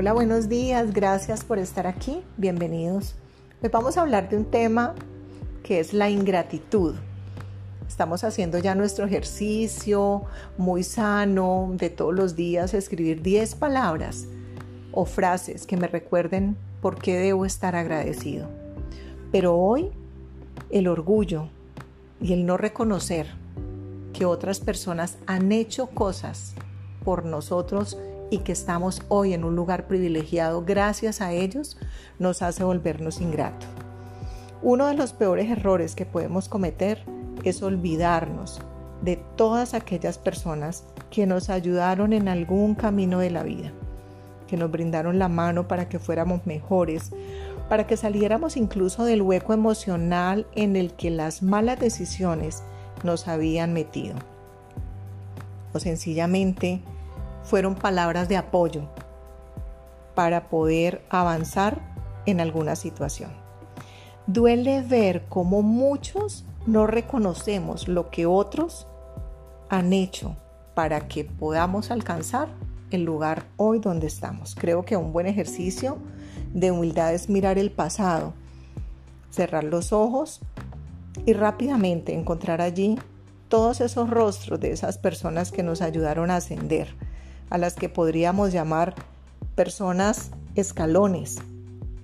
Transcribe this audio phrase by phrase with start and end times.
[0.00, 3.16] Hola, buenos días, gracias por estar aquí, bienvenidos.
[3.60, 4.94] Hoy vamos a hablar de un tema
[5.64, 6.94] que es la ingratitud.
[7.88, 10.22] Estamos haciendo ya nuestro ejercicio
[10.56, 14.28] muy sano de todos los días, escribir 10 palabras
[14.92, 18.46] o frases que me recuerden por qué debo estar agradecido.
[19.32, 19.90] Pero hoy
[20.70, 21.48] el orgullo
[22.20, 23.26] y el no reconocer
[24.12, 26.54] que otras personas han hecho cosas
[27.02, 27.98] por nosotros
[28.30, 31.78] y que estamos hoy en un lugar privilegiado gracias a ellos,
[32.18, 33.68] nos hace volvernos ingratos.
[34.62, 37.04] Uno de los peores errores que podemos cometer
[37.44, 38.60] es olvidarnos
[39.02, 43.72] de todas aquellas personas que nos ayudaron en algún camino de la vida,
[44.46, 47.12] que nos brindaron la mano para que fuéramos mejores,
[47.68, 52.62] para que saliéramos incluso del hueco emocional en el que las malas decisiones
[53.04, 54.16] nos habían metido.
[55.72, 56.82] O sencillamente
[57.48, 58.82] fueron palabras de apoyo
[60.14, 61.80] para poder avanzar
[62.26, 63.30] en alguna situación.
[64.26, 68.86] Duele ver cómo muchos no reconocemos lo que otros
[69.70, 70.36] han hecho
[70.74, 72.48] para que podamos alcanzar
[72.90, 74.54] el lugar hoy donde estamos.
[74.54, 75.96] Creo que un buen ejercicio
[76.52, 78.34] de humildad es mirar el pasado,
[79.30, 80.40] cerrar los ojos
[81.24, 82.98] y rápidamente encontrar allí
[83.48, 87.07] todos esos rostros de esas personas que nos ayudaron a ascender
[87.50, 88.94] a las que podríamos llamar
[89.54, 91.38] personas escalones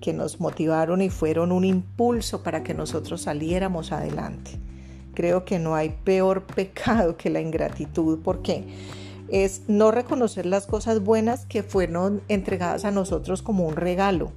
[0.00, 4.52] que nos motivaron y fueron un impulso para que nosotros saliéramos adelante.
[5.14, 8.64] Creo que no hay peor pecado que la ingratitud porque
[9.28, 14.32] es no reconocer las cosas buenas que fueron entregadas a nosotros como un regalo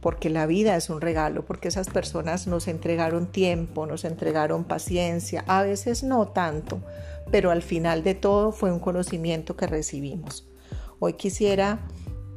[0.00, 5.44] porque la vida es un regalo, porque esas personas nos entregaron tiempo, nos entregaron paciencia,
[5.48, 6.80] a veces no tanto,
[7.30, 10.48] pero al final de todo fue un conocimiento que recibimos.
[11.00, 11.80] Hoy quisiera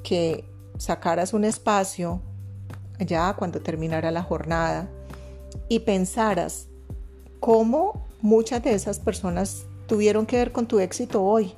[0.03, 0.45] que
[0.77, 2.21] sacaras un espacio
[2.99, 4.89] ya cuando terminara la jornada
[5.69, 6.67] y pensaras
[7.39, 11.53] cómo muchas de esas personas tuvieron que ver con tu éxito hoy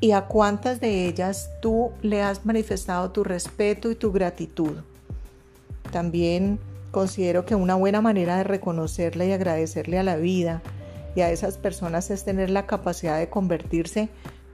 [0.00, 4.78] y a cuántas de ellas tú le has manifestado tu respeto y tu gratitud.
[5.96, 10.60] También considero que una buena manera de reconocerle y agradecerle a la vida
[11.14, 14.10] y a esas personas es tener la capacidad de convertirse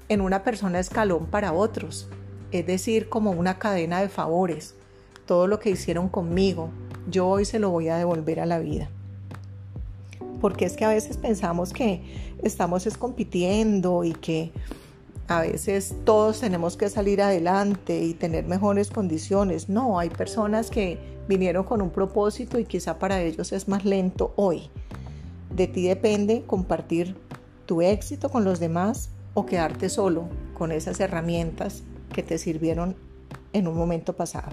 [0.09, 2.09] en una persona escalón para otros,
[2.53, 4.77] es decir, como una cadena de favores.
[5.27, 6.71] Todo lo que hicieron conmigo,
[7.11, 8.89] yo hoy se lo voy a devolver a la vida.
[10.41, 12.05] Porque es que a veces pensamos que
[12.45, 14.53] estamos compitiendo y que
[15.39, 19.69] a veces todos tenemos que salir adelante y tener mejores condiciones.
[19.69, 24.35] No, hay personas que vinieron con un propósito y quizá para ellos es más lento
[24.37, 24.69] hoy.
[25.55, 27.17] De ti depende compartir
[27.65, 31.83] tu éxito con los demás o quedarte solo con esas herramientas
[32.13, 32.95] que te sirvieron
[33.55, 34.53] en un momento pasado.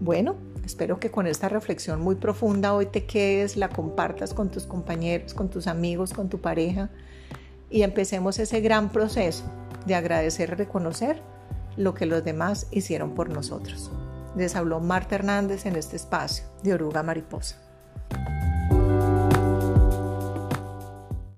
[0.00, 0.34] Bueno,
[0.66, 5.32] espero que con esta reflexión muy profunda hoy te quedes, la compartas con tus compañeros,
[5.32, 6.90] con tus amigos, con tu pareja
[7.70, 9.44] y empecemos ese gran proceso
[9.86, 11.22] de agradecer y reconocer
[11.76, 13.90] lo que los demás hicieron por nosotros.
[14.36, 17.56] Les habló Marta Hernández en este espacio de Oruga Mariposa.